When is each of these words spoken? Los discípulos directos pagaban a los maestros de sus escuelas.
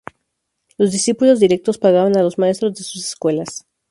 Los 0.79 0.91
discípulos 0.91 1.39
directos 1.39 1.77
pagaban 1.77 2.17
a 2.17 2.23
los 2.23 2.39
maestros 2.39 2.73
de 2.73 2.83
sus 2.83 3.09
escuelas. 3.09 3.67